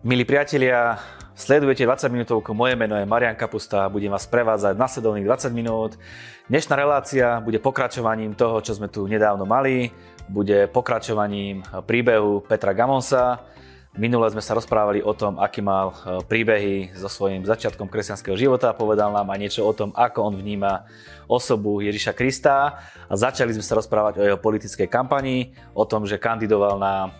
[0.00, 0.96] Milí priatelia,
[1.36, 6.00] sledujete 20 minútovku, moje meno je Marian Kapusta, budem vás prevádzať nasledovných 20 minút.
[6.48, 9.92] Dnešná relácia bude pokračovaním toho, čo sme tu nedávno mali,
[10.24, 13.44] bude pokračovaním príbehu Petra Gamonsa.
[13.92, 18.72] Minule sme sa rozprávali o tom, aký mal e, príbehy so svojím začiatkom kresťanského života,
[18.72, 20.88] povedal nám aj niečo o tom, ako on vníma
[21.28, 26.16] osobu Ježiša Krista a začali sme sa rozprávať o jeho politickej kampanii, o tom, že
[26.16, 27.12] kandidoval na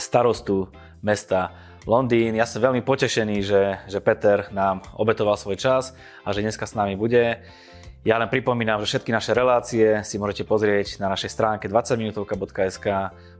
[0.00, 0.72] starostu
[1.04, 2.34] mesta Londýn.
[2.34, 5.94] Ja som veľmi potešený, že, že Peter nám obetoval svoj čas
[6.26, 7.38] a že dneska s nami bude.
[8.06, 12.86] Ja len pripomínam, že všetky naše relácie si môžete pozrieť na našej stránke 20minutovka.sk,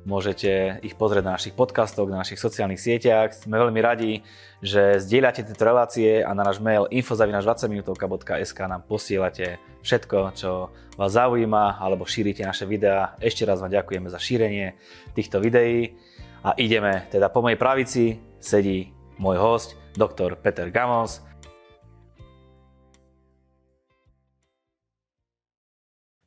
[0.02, 3.30] môžete ich pozrieť na našich podcastoch, na našich sociálnych sieťach.
[3.30, 4.26] Sme veľmi radi,
[4.62, 11.78] že zdieľate tieto relácie a na náš mail info.20minutovka.sk nám posielate všetko, čo vás zaujíma,
[11.78, 13.14] alebo šírite naše videá.
[13.22, 14.74] Ešte raz vám ďakujeme za šírenie
[15.14, 15.94] týchto videí
[16.42, 21.18] a ideme teda po mojej pravici sedí môj host, doktor Peter Gamos.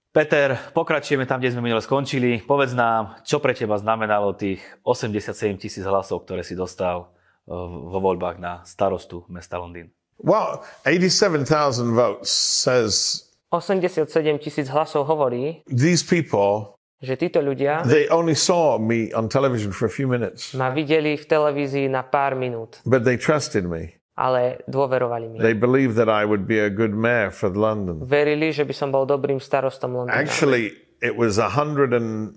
[0.09, 2.43] Peter, pokračujeme tam, kde sme minule skončili.
[2.43, 8.03] Povedz nám, čo pre teba znamenalo tých 87 tisíc hlasov, ktoré si dostal eh, vo
[8.03, 9.93] voľbách na starostu mesta Londýn.
[10.19, 18.35] Well, 87,000 votes says 87 tisíc hlasov hovorí, these people, že títo ľudia they only
[18.35, 22.83] saw me on television for a few minutes, ma videli v televízii na pár minút,
[22.85, 23.95] but they trusted me.
[24.19, 25.37] ale dôverovali mi.
[25.39, 28.03] They believed that I would be a good mayor for London.
[28.03, 30.19] Verili, že by som bol dobrým starostom Londýna.
[30.19, 32.35] Actually, it was 110,000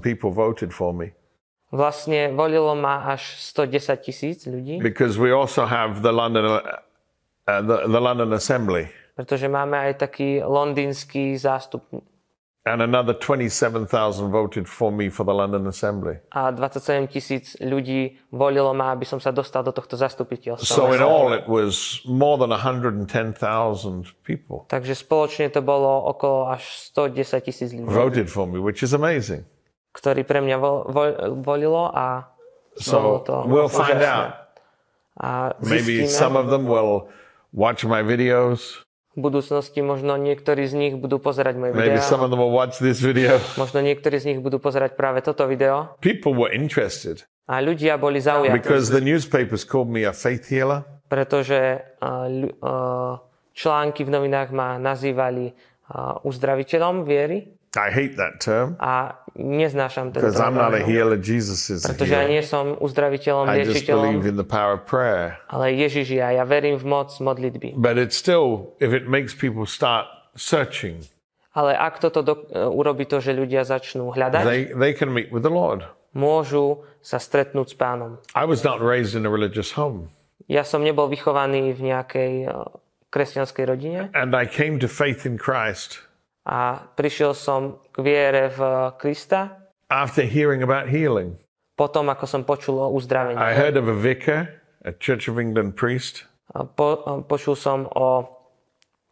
[0.00, 1.12] people voted for me
[1.70, 7.86] Vlastne volilo ma až 110 tisíc ľudí, because we also have the London, uh, the,
[7.86, 8.90] the London Assembly.
[9.14, 11.86] pretože máme aj taký londýnsky zástup
[12.68, 13.88] And another 27,000
[14.28, 16.20] voted for me for the London Assembly.
[16.36, 20.68] a 27 tisíc ľudí volilo ma, aby som sa dostal do tohto zastupiteľstva.
[20.68, 23.08] So in all, it was more than 110,000
[24.20, 28.92] people Takže spoločne to bolo okolo až 110 tisíc ľudí, voted for me, which is
[28.92, 29.48] amazing.
[29.96, 31.02] ktorí pre mňa vo, vo,
[31.40, 32.28] volilo a
[32.76, 34.56] So to we'll find out.
[35.20, 37.08] A Maybe some of them will
[37.52, 38.84] watch my videos.
[39.10, 42.54] V budúcnosti možno niektorí z nich budú pozerať moje Maybe some of videá, them will
[42.54, 43.42] watch this video.
[43.58, 45.98] možno niektorí z nich budú pozerať práve toto video.
[45.98, 50.86] People were interested A ľudia boli zaujatí, because the newspapers called me a faith healer.
[51.10, 52.30] pretože uh,
[52.62, 53.18] uh,
[53.50, 60.26] články v novinách ma nazývali uh, uzdraviteľom viery I hate that term a neznášam tento
[60.26, 61.14] because I'm not a healer.
[61.14, 65.38] Jesus is pretože ja nie som uzdraviteľom, I just believe in the power of prayer.
[65.46, 67.78] ale Ježiš ja, ja verím v moc modlitby.
[67.78, 71.06] But it's still, if it makes people start searching,
[71.50, 75.30] Ale ak toto do, uh, urobí to, že ľudia začnú hľadať, they, they can meet
[75.30, 75.86] with the Lord.
[76.10, 78.18] môžu sa stretnúť s pánom.
[78.34, 80.10] I was not raised in a religious home.
[80.50, 82.66] Ja som nebol vychovaný v nejakej uh,
[83.14, 86.02] kresťanskej rodine And I came to faith in Christ
[86.46, 88.60] a prišiel som k viere v
[88.96, 91.36] Krista after hearing about healing.
[91.74, 93.40] potom, ako som počul o uzdravení.
[93.40, 97.86] I heard of a vicar, a Church of England priest, A Po, a počul som
[97.86, 98.26] o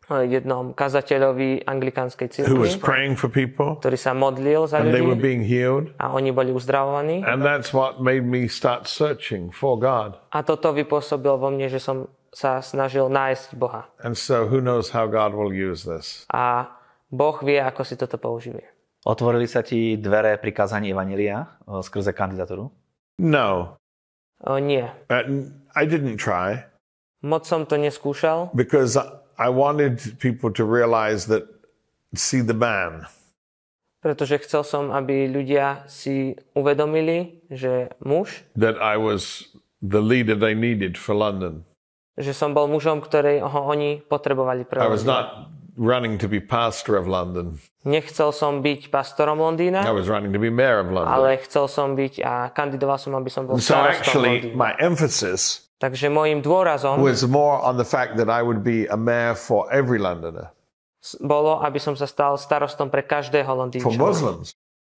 [0.08, 5.04] jednom kazateľovi anglikánskej who was cirkvi, praying for people ktorý sa modlil za and they
[5.04, 5.92] were ľudí being healed.
[6.00, 7.20] a oni boli uzdravovaní.
[7.28, 10.16] And that's what made me start searching for God.
[10.32, 13.84] A toto vypôsobil vo mne, že som sa snažil nájsť Boha.
[14.00, 16.24] And so who knows how God will use this.
[16.32, 16.72] A
[17.08, 18.62] Boh vie, ako si toto použije.
[19.02, 22.68] Otvorili sa ti dvere pri kázaní Evanília o, skrze kandidatúru?
[23.18, 23.78] No,
[24.38, 24.84] O, nie.
[25.10, 25.24] uh,
[25.74, 26.62] I didn't try
[27.18, 28.94] Moc som to neskúšal, because
[29.38, 31.42] I- wanted people to realize that,
[32.14, 33.06] see the man.
[33.98, 39.50] pretože chcel som, aby ľudia si uvedomili, že muž, that I was
[39.82, 41.66] the leader they needed for London.
[42.14, 46.98] že som bol mužom, ktorého oni potrebovali pre I was not running to be pastor
[46.98, 47.62] of London.
[47.86, 51.08] Nechcel som byť pastorom Londýna, I was running to be mayor of London.
[51.08, 54.58] ale chcel som byť a kandidoval som, aby som bol so actually, Londýna.
[54.58, 58.98] my emphasis Takže môjim dôrazom was more on the fact that I would be a
[58.98, 60.50] mayor for every Londoner,
[61.22, 63.94] bolo, aby som sa stal starostom pre každého for Londýnčana.
[63.94, 64.50] Muslims,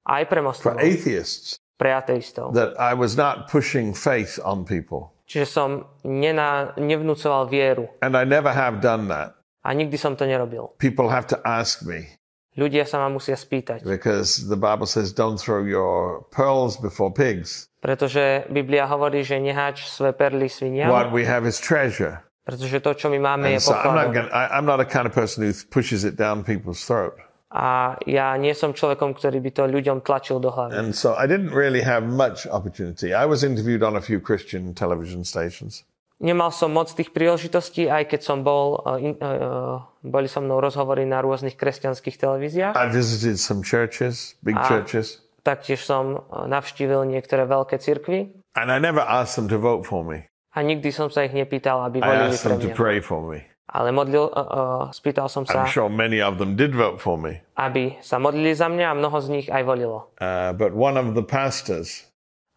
[0.08, 1.60] Aj pre for moslimov, atheists.
[1.76, 2.56] pre ateistov.
[2.56, 5.68] That I was not pushing faith on people, Čiže som
[6.02, 7.84] nená, nevnúcoval vieru.
[8.00, 9.36] and I never have done that.
[9.60, 10.72] A nikdy som to nerobil.
[10.78, 12.16] People have to ask me
[12.58, 13.86] Ľudia sa ma musia spýtať.
[13.86, 19.86] because the Bible says, "Don't throw your pearls before pigs." Pretože Biblia hovorí, že neháč
[19.86, 20.90] svoje perly sviniam.
[20.90, 22.20] What we have is treasure.
[22.42, 24.12] Pretože to, čo my máme, And je so I'm not pokladom.
[24.12, 24.30] going.
[24.34, 27.14] I'm not a kind of person who pushes it down people's throat.
[27.50, 30.74] A ja nie som človekom, ktorý by to ľuďom tlačil do hlavy.
[30.74, 33.10] And so I didn't really have much opportunity.
[33.14, 35.82] I was interviewed on a few Christian television stations.
[36.20, 40.60] Nemal som moc tých príležitostí, aj keď som bol, uh, in, uh, boli so mnou
[40.60, 42.74] rozhovory na rôznych kresťanských televíziách.
[42.76, 44.68] I visited some churches, big Ah.
[44.68, 50.04] churches, Taktiež som navštívil niektoré veľké cirkvy and I never asked them to vote for
[50.04, 50.28] me.
[50.52, 52.76] a nikdy som sa ich nepýtal, aby volili pre them to mňa.
[52.76, 53.48] pray for me.
[53.64, 57.16] Ale modlil, uh, uh, spýtal som sa, I'm sure many of them did vote for
[57.16, 57.40] me.
[57.56, 60.12] aby sa modlili za mňa a mnoho z nich aj volilo.
[60.20, 62.04] Uh, but one of the pastors,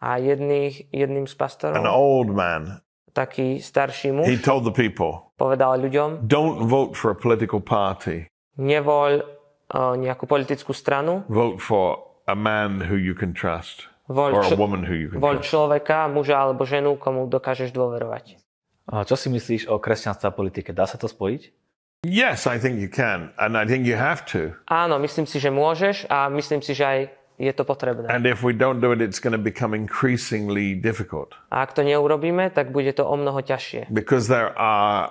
[0.03, 2.83] A jedných, jedným z an pastorov, old man,
[3.13, 8.27] taký starší he muž, told the people, povedal ľuďom, don't vote for a political party,
[8.57, 14.41] nevoľ uh, nejakú politickú stranu, vote for a man who you can trust voľ, or
[14.43, 15.49] a čo- woman who you can voľ trust.
[15.53, 18.41] človeka, muža alebo ženu, komu dokážeš dôverovať.
[18.83, 20.75] A čo si myslíš o kresťanstve a politike?
[20.75, 21.55] Dá sa to spojiť?
[22.03, 24.51] Yes, I think you can, and I think you have to.
[24.67, 26.99] Áno, myslím si, že môžeš a myslím si, že aj
[27.39, 28.09] je to potrebné.
[28.09, 31.81] And if we don't do it, it's going to become increasingly difficult A ak to
[31.81, 33.89] neurobíme, tak bude to o mnoho ťažšie.
[33.93, 35.09] because there are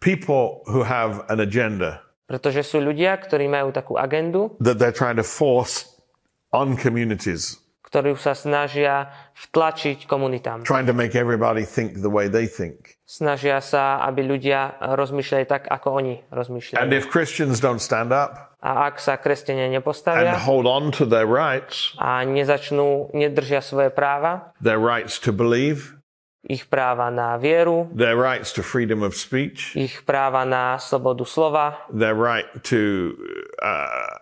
[0.00, 5.16] people who have an agenda Pretože sú ľudia, ktorí majú takú agendu, that they're trying
[5.16, 5.88] to force
[6.52, 7.56] on communities,
[7.88, 9.08] ktorú sa snažia
[9.48, 10.68] vtlačiť komunitám.
[10.68, 13.00] trying to make everybody think the way they think.
[13.08, 16.92] Snažia sa, aby ľudia rozmýšľali tak, ako oni And rozmýšľajú.
[16.92, 21.30] if Christians don't stand up A ak sa kresťania and nepostavia hold on to their
[21.30, 25.94] rights, a nezačnú, nedržia svoje práva, their rights to believe,
[26.42, 31.86] ich práva na vieru, their rights to freedom of speech, ich práva na slobodu slova,
[31.94, 33.14] their right to
[33.62, 34.18] uh,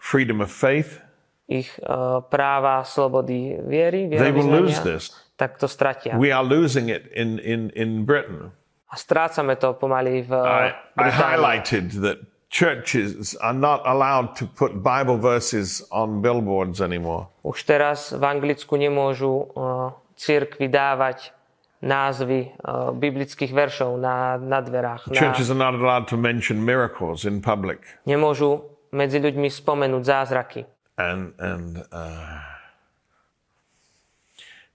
[0.00, 1.04] freedom of faith,
[1.50, 5.10] ich uh, práva slobody viery, they will lose this.
[5.34, 6.14] tak to stratia.
[6.14, 8.54] We are losing it in, in, in Britain.
[8.90, 12.18] A strácame to pomaly v I, I highlighted that
[12.50, 17.30] churches are not allowed to put Bible verses on billboards anymore.
[17.42, 21.34] Už teraz v Anglicku nemôžu uh, církvy dávať
[21.80, 25.08] názvy uh, biblických veršov na, na dverách.
[25.08, 27.80] Na, Churches are not allowed to mention miracles in public.
[28.06, 30.66] nemôžu medzi ľuďmi spomenúť zázraky.
[31.00, 32.44] And, and uh,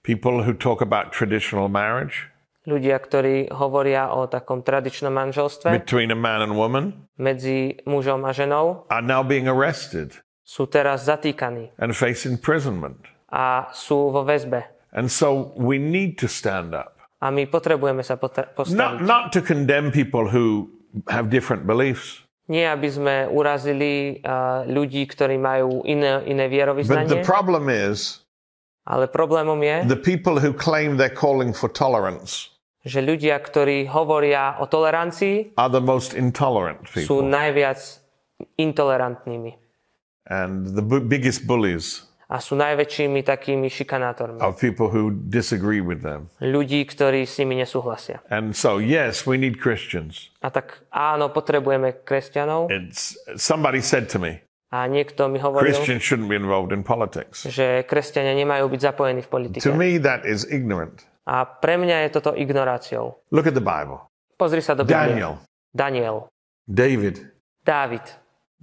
[0.02, 2.30] people who talk about traditional marriage.
[2.66, 5.70] Ľudia, ktorí hovoria o takom tradičnom manželstve.
[5.70, 7.06] Between a man and woman.
[7.22, 10.18] Medzi mužom a ženou, are now being arrested.
[10.42, 11.78] Sú teraz zatýkaní.
[11.78, 13.06] And face imprisonment.
[13.30, 14.64] a sú vo väzbe.
[14.96, 16.98] And so we need to stand up.
[17.20, 20.72] A my potrebujeme sa potra- Not, not to condemn people who
[21.12, 26.54] have different beliefs, Nie, aby sme urazili uh, ľudí, ktorí majú iné, iné but the
[26.54, 28.22] vierovýznanie, problem is
[28.86, 32.54] ale problémom je, the people who claim they're calling for tolerance
[32.86, 37.26] že ľudia, ktorí hovoria o tolerancii, are the most intolerant sú people.
[37.26, 37.82] najviac
[38.62, 39.58] intolerantnými.
[40.30, 44.42] And the biggest bullies a sú najväčšími takými šikanátormi.
[44.42, 46.30] of people who disagree with them.
[46.42, 48.22] Ľudí, ktorí s nimi nesúhlasia.
[48.34, 50.34] And so, yes, we need Christians.
[50.42, 52.74] A tak áno, potrebujeme kresťanov.
[52.74, 54.42] It's somebody said to me,
[54.74, 57.46] A niekto mi hovoril, Christians shouldn't be involved in politics.
[57.46, 59.64] že kresťania nemajú byť zapojení v politike.
[59.64, 61.06] To me, that is ignorant.
[61.26, 63.22] A pre mňa je toto ignoráciou.
[63.32, 64.02] Look at the Bible.
[64.36, 65.16] Pozri sa do Biblie.
[65.16, 65.34] Daniel,
[65.72, 66.16] Daniel,
[66.68, 67.24] David,
[67.64, 68.04] Dávid,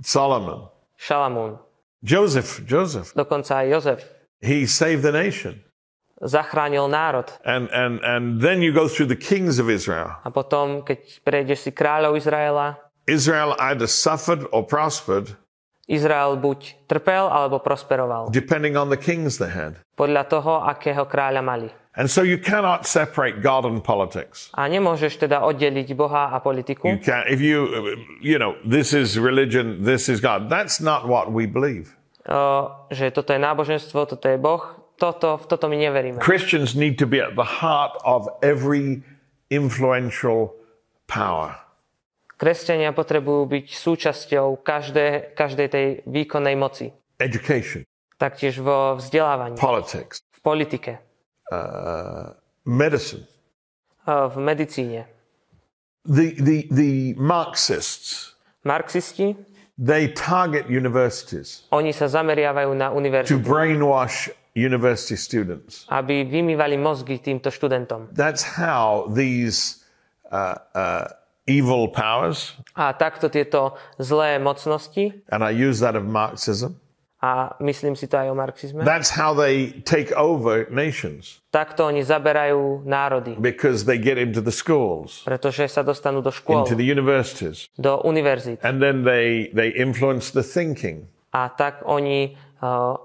[0.04, 0.68] Solomon,
[1.00, 1.56] Šalamún,
[2.02, 3.14] Joseph, Joseph.
[3.14, 4.00] dokonca aj Jozef.
[4.42, 5.62] He saved the nation.
[6.22, 7.30] Zachránil národ.
[7.46, 10.18] And, and, and then you go through the kings of Israel.
[10.22, 12.78] A potom, keď prejdeš si kráľov Izraela,
[13.10, 15.34] Israel either suffered or prospered
[15.90, 18.30] Izrael buď trpel, alebo prosperoval.
[18.30, 19.78] depending on the kings they had.
[19.98, 21.70] Podľa toho, akého kráľa mali.
[21.92, 24.48] And so you cannot separate God and politics.
[24.56, 26.88] A nemôžeš teda oddeliť Boha a politiku.
[26.88, 27.68] You can if you
[28.24, 30.48] you know this is religion, this is God.
[30.48, 31.92] That's not what we believe.
[32.24, 34.62] O, že toto je náboženstvo, toto je Boh.
[34.96, 36.16] Toto, v toto my neveríme.
[36.22, 39.02] Christians need to be at the heart of every
[39.52, 40.54] influential
[41.10, 41.58] power.
[42.42, 46.90] Kresťania potrebujú byť súčasťou každé, každej tej výkonnej moci.
[47.22, 47.86] Education,
[48.18, 50.98] Taktiež vo vzdelávaní, politics, v politike,
[51.54, 52.34] uh,
[52.66, 53.22] medicine.
[54.10, 55.06] o, v medicíne.
[56.02, 58.34] The, the, the Marxists,
[58.66, 59.38] Marxisti,
[59.78, 65.86] they target universities oni sa zameriavajú na to univerzitu, brainwash university students.
[65.94, 68.10] aby vymývali mozgy týmto študentom.
[68.10, 69.86] That's how these
[70.34, 71.06] uh, uh,
[71.58, 76.80] evil powers, A takto tieto zlé mocnosti, and I use that of Marxism,
[77.22, 78.82] A myslím si to aj o marxizme.
[78.82, 84.50] That's how they take over nations Takto oni zaberajú národy, because they get into the
[84.50, 88.58] schools, pretože sa dostanú do škôl, into the universities, do univerzít.
[88.66, 92.98] and then they, they influence the thinking A tak oni uh,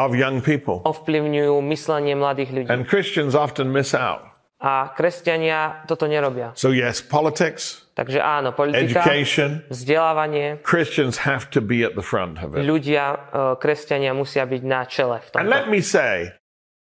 [0.00, 0.80] of young people.
[0.88, 2.68] ovplyvňujú myslenie mladých ľudí.
[2.72, 4.31] And Christians often miss out.
[4.62, 6.54] A kresťania toto nerobia.
[6.54, 12.38] So, yes, politics, Takže áno, politika, education, vzdelávanie, Christians have to be at the front
[12.38, 12.62] of it.
[12.62, 13.18] ľudia, uh,
[13.54, 15.50] kresťania musia byť na čele v And tomto.
[15.50, 16.30] let me say,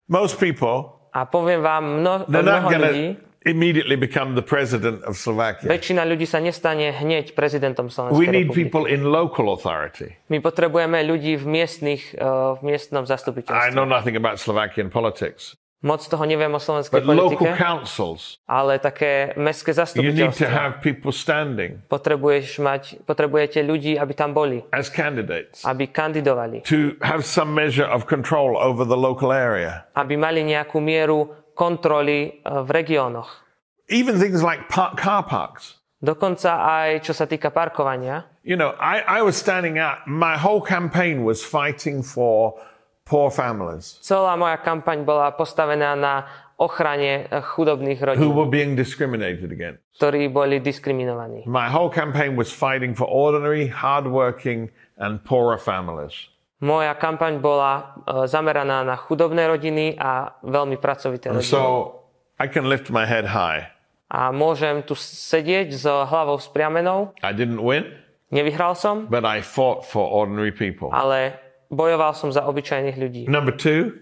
[0.07, 3.07] most people, A poviem vám, mno, mnoho ľudí,
[3.45, 5.65] immediately become the president of Slovakia.
[5.67, 8.61] väčšina ľudí sa nestane hneď prezidentom We Slovenskej need republiky.
[8.61, 10.15] people in local authority.
[10.27, 13.73] My potrebujeme ľudí v, miestnych, uh, v miestnom I zastupiteľstve.
[13.73, 18.81] know nothing about Slovakian politics, Moc toho neviem o slovenskej but local politike, councils, ale
[18.81, 20.49] také mestské you need to zastupiteľstvo.
[20.49, 26.97] have people standing Potrebuješ mať, potrebujete ľudí, aby tam boli, as candidates aby kandidovali, to
[27.05, 29.85] have some measure of control over the local area.
[29.93, 33.45] aby mali nejakú mieru kontroly uh, v regiónoch.
[33.93, 35.77] Even things like par- car parks.
[36.01, 38.25] Dokonca aj čo sa týka parkovania.
[38.45, 42.57] You know, I, I was standing out, my whole campaign was fighting for
[43.05, 46.25] poor families Celá moja kampaň bola postavená na
[46.57, 49.83] ochrane eh, chudobných who rodín, were being discriminated against.
[49.99, 51.47] ktorí boli diskriminovaní.
[51.47, 56.31] My whole campaign was fighting for ordinary, hardworking, and poorer families.
[56.63, 61.45] Moja kampaň bola eh, zameraná na chudobné rodiny a veľmi pracovité rodiny.
[61.47, 62.01] so
[62.39, 63.71] I can lift my head high.
[64.11, 67.11] A môžem tu sedieť s hlavou spriamenou.
[67.27, 67.83] I didn't win,
[68.31, 70.91] Nevyhral som, but I fought for ordinary people.
[70.95, 71.35] ale
[71.75, 73.23] bojoval som za obyčajných ľudí.
[73.27, 73.93] Number two,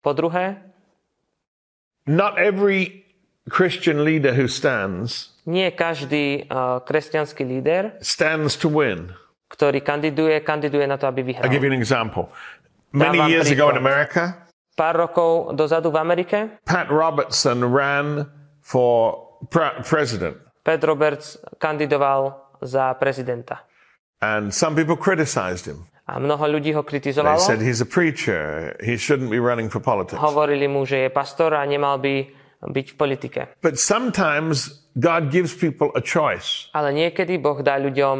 [0.00, 0.62] Po druhé,
[2.06, 3.02] not every
[3.48, 9.14] Christian leader who stands nie každý uh, kresťanský líder, stands to win.
[9.46, 11.62] ktorý kandiduje, kandiduje na to, aby I'll give vyhral.
[11.62, 12.24] you an example.
[12.90, 13.78] Many Dávam years ago in.
[13.78, 18.26] America, Pár rokov dozadu v Amerike Pat Robertson ran
[18.60, 19.14] for
[19.48, 20.36] pre- president.
[20.60, 23.62] Pat Roberts kandidoval za prezidenta.
[24.20, 25.84] And some people criticized him.
[26.06, 27.42] A mnoho ľudí ho They kritizovalo.
[27.42, 28.76] said he's a preacher.
[28.78, 30.22] He shouldn't be running for politics.
[30.22, 32.30] Hovorili mu, že je pastor a nemal by
[32.62, 33.40] byť v politike.
[33.60, 38.16] But sometimes God gives people a choice Ale niekedy Boh dá ľuďom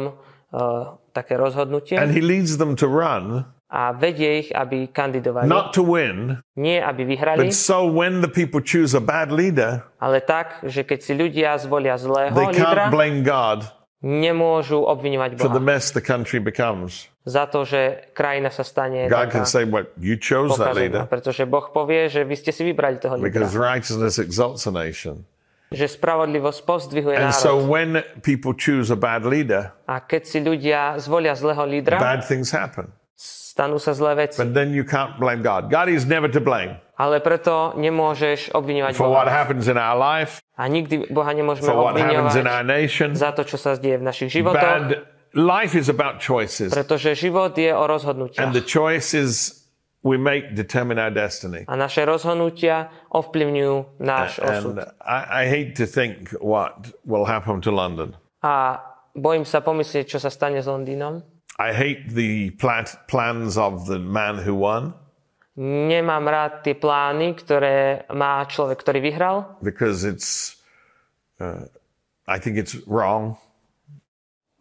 [0.53, 5.49] uh, také rozhodnutie and he leads them to run, a vedie ich, aby kandidovali.
[5.49, 9.83] not to win, Nie, aby vyhrali, but so when the people choose a bad leader,
[9.97, 13.65] ale tak, že keď si ľudia zvolia zlého they lídra, can't blame God
[13.99, 17.09] nemôžu obviňovať for the Boha mess the country becomes.
[17.25, 21.43] za to, že krajina sa stane God can say, Well, you chose that leader Pretože
[21.43, 23.27] Boh povie, že vy ste si vybrali toho lídra.
[23.27, 25.25] because righteousness exalts a nation.
[25.67, 27.67] Že spravodlivosť povzdvihuje And so národ.
[27.67, 27.89] when
[28.23, 32.87] people choose a bad leader, A keď si ľudia zvolia zlého lídra, bad things happen.
[33.17, 34.39] stanú sa zlé veci.
[34.39, 35.67] But then you can't blame God.
[35.67, 39.35] God is never to blame Ale preto nemôžeš obviňovať for what Boha.
[39.35, 44.01] happens in our life, A nikdy Boha nemôžeme for obviňovať za to, čo sa deje
[44.01, 45.05] v našich životoch,
[45.37, 48.53] life is about choices, pretože život je o and rozhodnutiach.
[48.57, 49.53] the choices
[50.01, 51.61] we make determine our destiny.
[51.69, 54.81] A naše rozhodnutia ovplyvňujú náš osud.
[54.81, 58.17] And I, I hate to think what will happen to London.
[58.41, 58.81] A
[59.13, 61.21] bojím sa pomyslieť, čo sa stane s Londýnom.
[61.57, 64.93] I hate the plat- plans of the man who won
[65.57, 70.61] Nemám rád tie plány, ktoré má človek, ktorý vyhral, because it's,
[71.41, 71.65] uh,
[72.29, 73.41] I think it's wrong.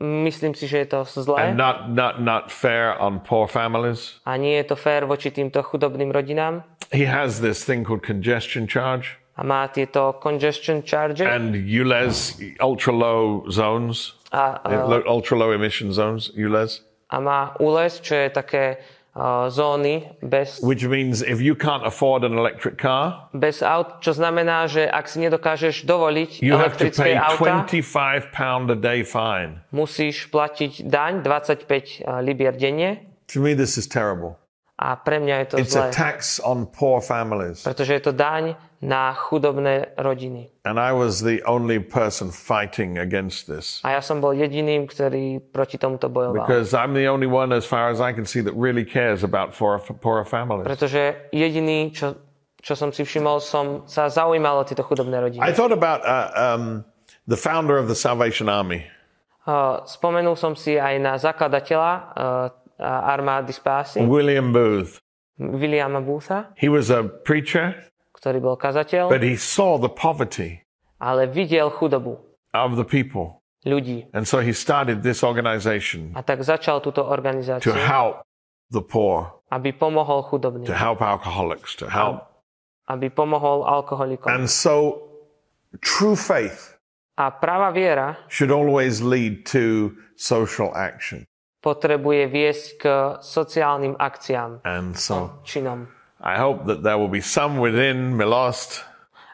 [0.00, 1.52] Myslím si, že je to zlé.
[1.52, 4.20] And not, not, not fair on poor families.
[4.24, 6.64] a nie je to fér voči týmto chudobným rodinám.
[6.92, 9.20] He has this thing called congestion charge.
[9.36, 11.28] A má tieto congestion charges.
[11.28, 18.02] And ULEZ, ultra low zones, a, a, ultra low emission zones, ULEZ, a má úles,
[18.02, 18.82] čo je také
[19.16, 24.12] uh, zóny bez, which means if you can't afford an electric car, bez aut, čo
[24.12, 29.00] znamená, že ak si nedokážeš dovoliť you have to pay auta, 25 pound a day
[29.00, 29.64] fine.
[29.72, 34.38] musíš platiť daň 25 libier denne To me, this is terrible.
[34.76, 37.64] A pre mňa je to It's a zlé, tax on poor families.
[37.64, 40.52] pretože je to daň na chudobné rodiny.
[40.68, 43.80] And I was the only person fighting against this.
[43.88, 46.44] A ja som bol jediným, ktorý proti tomuto bojoval.
[46.44, 49.56] Because I'm the only one, as far as I can see, that really cares about
[49.56, 50.68] poor, poorer families.
[50.68, 52.20] Pretože jediný, čo,
[52.60, 55.40] čo som si všimol, som sa zaujímal o tieto chudobné rodiny.
[55.40, 56.84] I thought about uh, um,
[57.24, 58.84] the founder of the Salvation Army.
[59.48, 65.00] Uh, spomenul som si aj na zakladateľa uh, armády spásy, William Booth.
[65.38, 67.76] Williama Bootha, He was a preacher,
[68.16, 70.64] ktorý bol kazateľ, but he saw the poverty
[70.96, 72.16] ale videl chudobu
[72.56, 73.44] of the people.
[73.66, 74.08] ľudí.
[74.16, 78.24] And so he started this organization A tak začal túto to organizáciu, help
[78.72, 82.24] the poor, aby pomohol to chudobným, help alcoholics, to help.
[82.88, 84.30] aby pomohol alkoholikom.
[84.30, 85.04] And so,
[85.84, 86.76] true faith
[87.16, 91.24] A práva viera should always lead to social action.
[91.66, 92.84] Potrebuje viesť k
[93.18, 95.90] sociálnym akciám, And so, činom.
[96.22, 98.86] I hope that there will be some within Milost,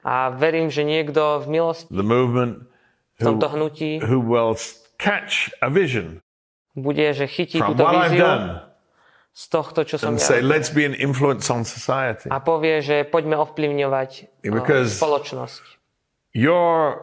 [0.02, 2.66] A verím, že niekto v milosti the movement,
[3.20, 4.56] v who, tomto hnutí who will
[4.98, 6.18] catch a vision
[6.74, 8.72] bude, že chytí from túto what I've víziu done
[9.32, 12.28] z tohto, čo som and ja say, let's be an influence on society.
[12.28, 15.62] a povie, že poďme ovplyvňovať uh, spoločnosť.
[16.36, 17.00] Your,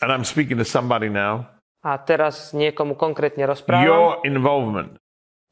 [0.00, 1.48] and I'm speaking to somebody now,
[1.86, 3.86] A teraz niekomu konkrétne rozprávam.
[3.86, 4.98] your involvement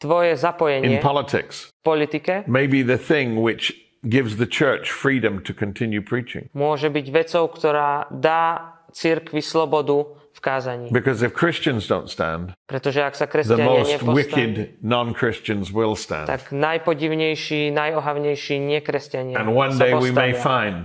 [0.03, 3.71] Tvoje in zapojenie v politics politike may be the thing which
[4.03, 6.50] gives the church freedom to continue preaching.
[6.50, 10.87] môže byť vecou, ktorá dá cirkvi slobodu v kázaní.
[10.91, 14.50] Because if Christians don't stand, Pretože ak sa the kresťania most nepostavia, wicked
[14.83, 16.26] non Christians will stand.
[16.26, 20.43] tak najpodivnejší, najohavnejší nekresťania And one day we may postavia.
[20.43, 20.79] find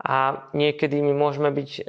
[0.00, 1.82] A niekedy my môžeme byť e,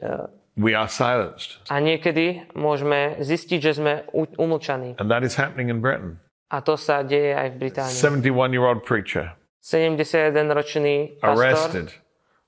[0.58, 1.62] we are silenced.
[1.70, 3.94] a niekedy môžeme zistiť, že sme
[4.42, 4.98] umlčaní.
[4.98, 6.18] And that is happening in Britain.
[6.50, 7.94] A to sa deje aj v Británii.
[7.94, 11.88] 71 year old preacher 71-ročný pastor arrested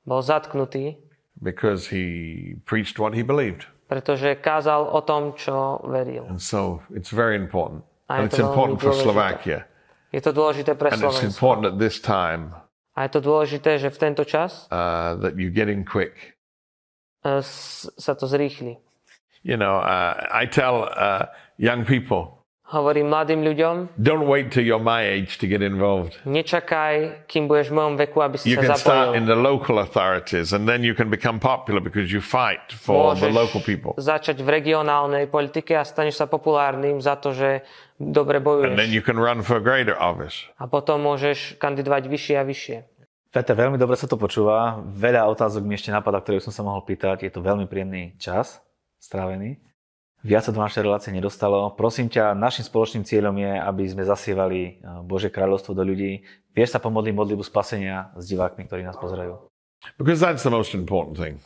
[0.07, 0.97] bol zatknutý,
[1.43, 3.67] because he preached what he believed.
[3.89, 6.25] pretože kázal o tom, čo veril.
[6.29, 7.83] And so it's very important.
[8.09, 8.93] A And it's important for.
[8.93, 9.65] Slovakia.
[10.09, 11.29] Je to dôležité pre And it's Slovensko.
[11.29, 12.55] important at this time
[12.97, 16.38] A je to dôležité, že v tento čas uh, that you get in quick.
[17.21, 17.41] E,
[17.95, 18.77] sa to zrýchli.
[19.41, 22.35] You know, uh, I tell uh, young people,
[22.69, 26.21] Hovorím mladým ľuďom, don't wait till you're my age to get involved.
[26.21, 29.17] nečakaj, kým budeš v mojom veku, aby si You sa can start zapojil.
[29.17, 33.33] in the local authorities and then you can become popular because you fight for the
[33.33, 33.97] local people.
[33.97, 37.65] začať v regionálnej politike a staneš sa populárnym za to, že
[37.97, 38.93] dobre And then bojuješ.
[38.93, 40.45] you can run for a greater office.
[40.61, 42.77] A potom môžeš kandidovať vyššie a vyššie.
[43.29, 44.81] Peter, veľmi dobre sa to počúva.
[44.81, 47.29] Veľa otázok mi ešte napadá, ktoré som sa mohol pýtať.
[47.29, 48.57] Je to veľmi príjemný čas
[48.97, 49.61] strávený.
[50.25, 51.71] Viac sa do našej relácie nedostalo.
[51.77, 56.25] Prosím ťa, našim spoločným cieľom je, aby sme zasievali eh, Bože kráľovstvo do ľudí.
[56.57, 59.37] Vieš sa pomodliť modlitbu spasenia s divákmi, ktorí nás pozerajú.
[59.95, 61.37] Because that's the most important thing.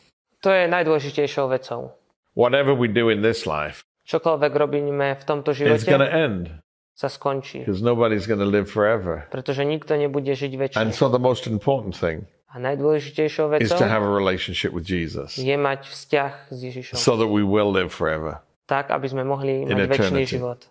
[0.42, 1.94] To je najdôležitejšou vecou.
[2.34, 6.63] Whatever we do in this life Čokoľvek robíme v tomto živote, end
[6.94, 7.66] sa skončí.
[7.66, 9.26] because nobody's going to live forever.
[9.34, 10.78] Pretože nikto nebude žiť väčšine.
[10.80, 14.86] And so the most important thing A najdôležitejšou is vecou to have a relationship with
[14.86, 16.94] Jesus je mať vzťah s Ježišom.
[16.94, 18.38] so that we will live forever.
[18.70, 20.62] tak, aby sme mohli mať väčší život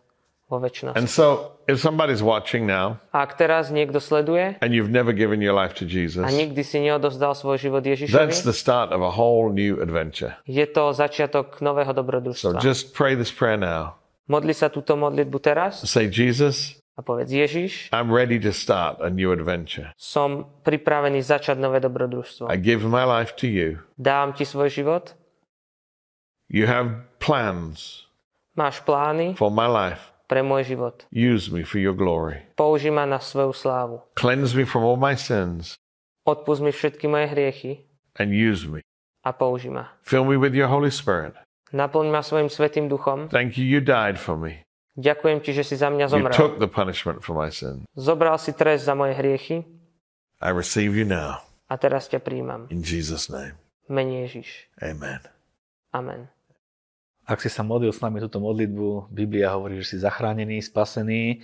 [0.48, 0.96] vo väčšnosti.
[0.96, 5.52] And so if somebody's watching now Ak teraz niekto sleduje and you've never given your
[5.52, 9.12] life to a Jesus, nikdy si neodozdal svoj život that's Ježišovi, the start of a
[9.12, 10.40] whole new adventure.
[10.48, 12.64] je to začiatok nového So dobrodružstva.
[12.64, 14.00] just pray this prayer now.
[14.24, 19.10] Modli sa túto modlitbu teraz Say, Jesus, a povedz Ježiš, I'm ready to start a
[19.12, 19.92] new adventure.
[20.00, 22.48] som pripravený začať nové dobrodružstvo.
[22.48, 23.84] I give my life to you.
[24.00, 25.18] Dávam ti svoj život,
[26.48, 28.06] You have plans
[28.54, 30.14] máš plány for my life.
[30.30, 31.04] pre môj život.
[31.10, 32.46] Use me for your glory.
[32.56, 34.06] Použij ma na svoju slávu.
[34.14, 35.76] Cleanse me from all my sins
[36.24, 37.74] Odpust mi všetky moje hriechy
[38.16, 38.80] and use me.
[39.26, 39.92] a použij ma.
[40.08, 41.36] Fill me with your Holy Spirit.
[41.74, 43.28] Naplň ma svojim svetým duchom.
[43.28, 44.62] Thank you, you died for me.
[44.94, 46.34] Ďakujem ti, že si za mňa You zomrel.
[46.34, 47.82] took the punishment for my sin.
[47.94, 49.66] Zobral si trest za moje hriechy
[50.38, 51.42] I receive you now.
[51.66, 52.70] a teraz ťa príjmam.
[52.70, 53.58] In Jesus' name.
[53.90, 54.70] Mene Ježiš.
[54.78, 55.18] Amen.
[55.90, 56.30] Amen.
[57.24, 61.42] Ak si sa modlil s nami túto modlitbu, Biblia hovorí, že si zachránený, spasený.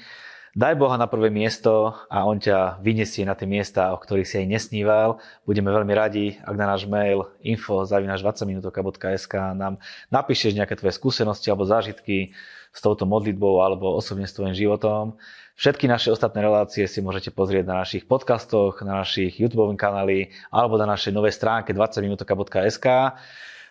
[0.60, 4.36] Daj Boha na prvé miesto a On ťa vyniesie na tie miesta, o ktorých si
[4.44, 5.24] aj nesníval.
[5.48, 9.80] Budeme veľmi radi, ak na náš mail info 20minutovka.sk nám
[10.12, 12.36] napíšeš nejaké tvoje skúsenosti alebo zážitky
[12.76, 15.16] s touto modlitbou alebo osobne s tvojim životom.
[15.56, 20.76] Všetky naše ostatné relácie si môžete pozrieť na našich podcastoch, na našich YouTube kanáli alebo
[20.76, 23.16] na našej novej stránke 20minutovka.sk.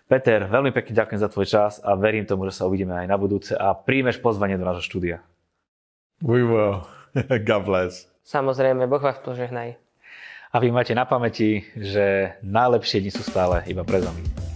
[0.09, 3.21] Peter, veľmi pekne ďakujem za tvoj čas a verím tomu, že sa uvidíme aj na
[3.21, 5.21] budúce a príjmeš pozvanie do nášho štúdia.
[6.23, 6.83] We will.
[7.49, 8.11] God bless.
[8.27, 9.79] Samozrejme, Boh vás požehnaj.
[10.49, 14.48] A vy máte na pamäti, že najlepšie dni sú stále iba pred nami.